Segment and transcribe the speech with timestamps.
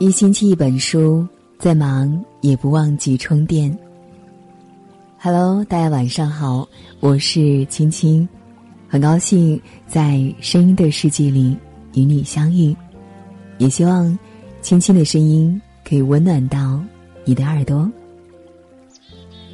[0.00, 3.70] 一星期一本书，再忙也不忘记充电。
[5.18, 6.66] Hello，大家晚上好，
[7.00, 8.26] 我是青青，
[8.88, 11.54] 很高兴在声音的世界里
[11.92, 12.74] 与你相遇，
[13.58, 14.18] 也希望
[14.62, 16.80] 青青的声音可以温暖到
[17.26, 17.86] 你的耳朵。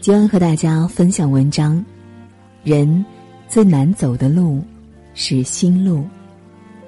[0.00, 1.84] 今晚和大家分享文章：
[2.62, 3.04] 人
[3.48, 4.62] 最难走的路
[5.12, 6.04] 是心路。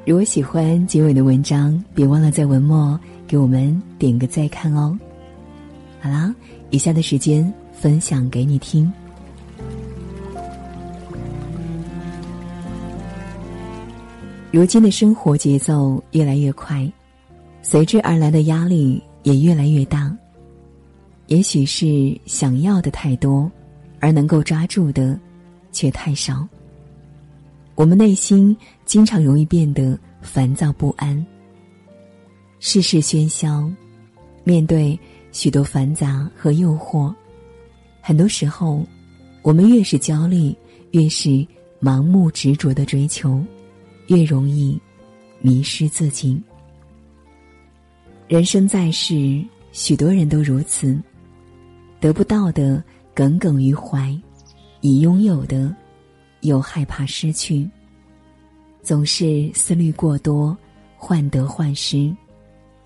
[0.06, 4.98] 如果喜欢结尾的文章，别忘了在文末给我们点个再看哦。
[6.00, 6.34] 好啦，
[6.70, 8.90] 以下的时间分享给你听。
[14.50, 16.90] 如今的生活节奏越来越快，
[17.60, 20.10] 随之而来的压力也越来越大。
[21.26, 23.50] 也许是想要的太多，
[24.00, 25.20] 而能够抓住的
[25.70, 26.48] 却太少。
[27.74, 31.24] 我们内心经常容易变得烦躁不安。
[32.60, 33.70] 世事喧嚣，
[34.44, 34.98] 面对
[35.32, 37.14] 许多繁杂和诱惑，
[38.00, 38.84] 很多时候，
[39.42, 40.54] 我们越是焦虑，
[40.90, 41.46] 越是
[41.80, 43.42] 盲目执着的追求，
[44.08, 44.80] 越容易
[45.40, 46.40] 迷失自己。
[48.26, 51.00] 人生在世，许多人都如此，
[52.00, 52.82] 得不到的
[53.14, 54.14] 耿耿于怀，
[54.80, 55.74] 已拥有的。
[56.42, 57.68] 又害怕失去，
[58.80, 60.56] 总是思虑过多，
[60.96, 62.14] 患得患失，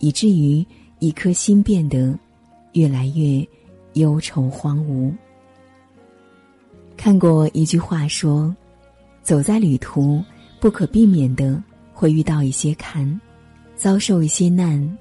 [0.02, 0.62] 以至于
[0.98, 2.18] 一颗心变得
[2.72, 3.42] 越来越
[3.94, 5.10] 忧愁荒芜。
[6.96, 8.54] 看过一句话说
[9.22, 10.22] ：“走在旅途，
[10.60, 11.62] 不可避免的
[11.94, 13.18] 会遇到一些坎，
[13.76, 14.98] 遭受一些难，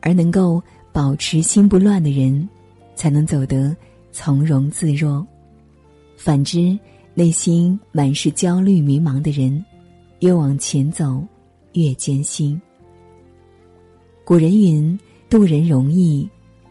[0.00, 2.48] 而能够保持心不乱的人，
[2.94, 3.76] 才能走得
[4.12, 5.26] 从容自若。
[6.16, 6.78] 反之。”
[7.16, 9.64] 内心满是焦虑、迷茫的人，
[10.18, 11.24] 越往前走，
[11.74, 12.60] 越艰辛。
[14.26, 16.26] 古人云：“渡人容易，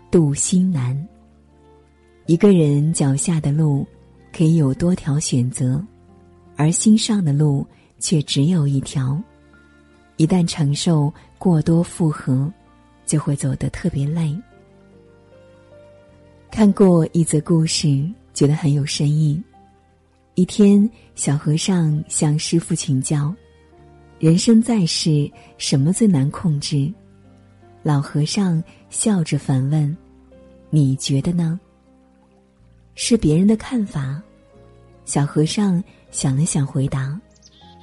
[0.09, 1.07] 渡心难。”
[2.25, 3.85] 一个人脚下的路
[4.35, 5.79] 可以有多条选择，
[6.55, 7.63] 而心上的路
[7.99, 9.21] 却只有一条。
[10.17, 12.51] 一旦承受过多负荷，
[13.05, 14.35] 就会走得特别累。
[16.49, 19.39] 看过一则故事，觉得很有深意。
[20.33, 23.31] 一天，小和尚向师傅请教
[24.17, 26.91] ：“人生在世，什么最难控制？”
[27.83, 29.95] 老和尚笑着反问
[30.71, 31.59] ：“你觉得呢？”
[32.95, 34.21] 是别人的看法。
[35.03, 37.19] 小和尚想了想，回答：“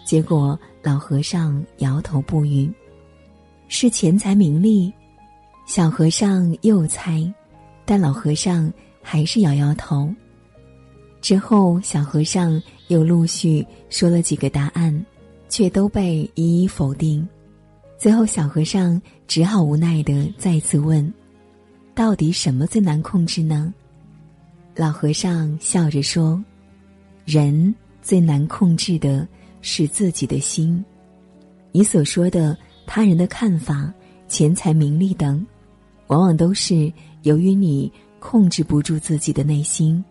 [0.07, 2.73] 结果老和尚摇头不语。”
[3.69, 4.93] 是钱财名利。
[5.67, 7.33] 小和尚又猜，
[7.85, 8.73] 但老和尚
[9.03, 10.13] 还是摇摇头。
[11.21, 15.05] 之后，小和尚又陆续说了几个答案，
[15.49, 17.29] 却都被一一否定。
[18.01, 21.13] 最后，小和尚只好无奈的再次问
[21.95, 23.75] ：“到底什么最难控制呢？”
[24.75, 26.43] 老和尚笑着说
[27.27, 29.29] ：“人最难控制的
[29.61, 30.83] 是自己的心。
[31.73, 32.57] 你所说的
[32.87, 33.93] 他人的看法、
[34.27, 35.47] 钱财名利等，
[36.07, 36.91] 往往都是
[37.25, 40.03] 由于你控制不住自己的内心。”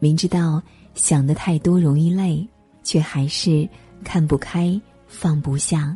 [0.00, 0.62] 明知道
[0.94, 2.48] 想的太多容易累，
[2.82, 3.68] 却还是
[4.02, 5.94] 看不开放不下，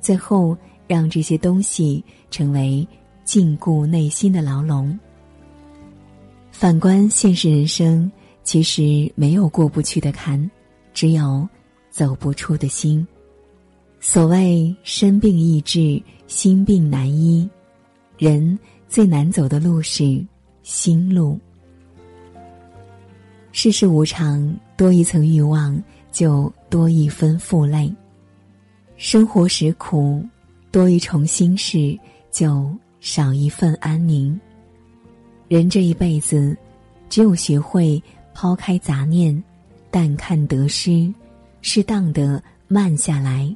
[0.00, 2.86] 最后让这些东西成为
[3.24, 4.98] 禁锢内心的牢笼。
[6.50, 8.10] 反观现实人生，
[8.42, 10.50] 其实没有过不去的坎，
[10.92, 11.48] 只有
[11.90, 13.06] 走不出的心。
[14.00, 17.48] 所谓身病易治，心病难医，
[18.16, 20.24] 人最难走的路是
[20.62, 21.38] 心路。
[23.50, 25.80] 世事无常，多一层欲望
[26.12, 27.92] 就多一分负累；
[28.98, 30.26] 生活时苦，
[30.72, 31.96] 多一重心事
[32.32, 34.38] 就少一份安宁。
[35.46, 36.56] 人这一辈子，
[37.08, 38.02] 只有学会
[38.34, 39.40] 抛开杂念，
[39.88, 41.14] 淡看得失，
[41.62, 43.54] 适当的慢下来，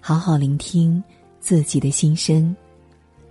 [0.00, 1.02] 好好聆听
[1.40, 2.56] 自己的心声，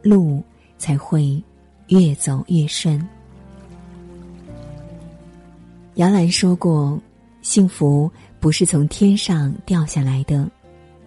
[0.03, 0.43] 路
[0.77, 1.43] 才会
[1.87, 3.03] 越走越顺。
[5.95, 7.01] 杨澜说过
[7.41, 8.09] ：“幸福
[8.39, 10.47] 不是从天上掉下来的，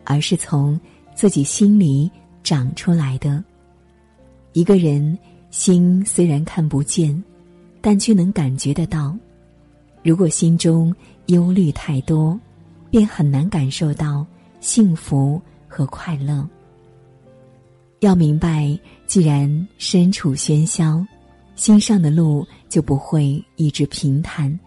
[0.04, 0.78] 而是从
[1.14, 2.10] 自己心里
[2.42, 3.42] 长出来的。
[4.52, 5.18] 一个人
[5.50, 7.22] 心虽然看不见，
[7.80, 9.16] 但却能感觉得到。
[10.02, 10.94] 如果心中
[11.26, 12.38] 忧虑太多，
[12.90, 14.26] 便很难感受到
[14.60, 16.46] 幸福和快乐。
[18.00, 21.06] 要明白，既然身处喧嚣，
[21.54, 24.58] 心上的路就不会一直平坦。”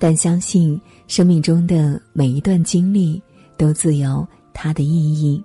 [0.00, 3.20] 但相信生命中的每一段经历
[3.56, 4.26] 都自有
[4.60, 5.40] 它的意义。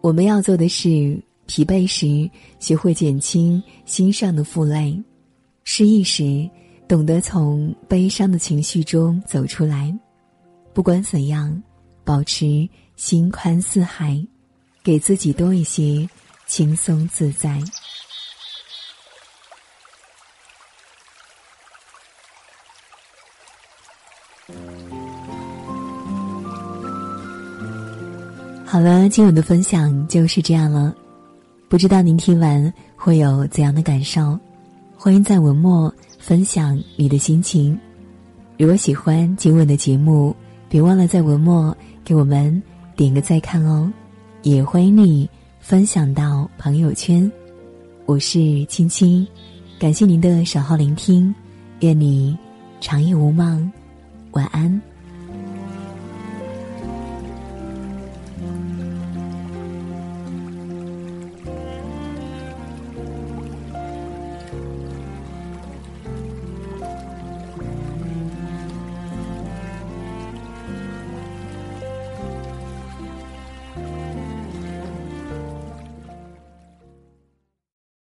[0.00, 4.98] 我们要做的是疲惫时学会减轻心上的负累，
[5.64, 6.48] 失意时
[6.88, 9.94] 懂得从悲伤的情绪中走出来。
[10.72, 11.62] 不管怎样，
[12.02, 12.66] 保持
[12.96, 14.18] 心宽似海，
[14.82, 16.08] 给自己多一些
[16.46, 17.60] 轻松自在。
[28.74, 30.92] 好了，今晚的分享就是这样了。
[31.68, 34.36] 不知道您听完会有怎样的感受？
[34.96, 37.78] 欢迎在文末分享你的心情。
[38.58, 40.34] 如果喜欢今晚的节目，
[40.68, 41.72] 别忘了在文末
[42.04, 42.60] 给我们
[42.96, 43.88] 点个再看哦。
[44.42, 45.30] 也欢迎你
[45.60, 47.30] 分享到朋友圈。
[48.06, 49.24] 我是青青，
[49.78, 51.32] 感谢您的守候聆听，
[51.78, 52.36] 愿你
[52.80, 53.70] 长夜无梦，
[54.32, 54.82] 晚安。